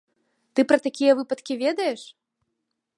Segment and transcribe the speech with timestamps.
[0.53, 2.01] Ты пра такія выпадкі ведаеш?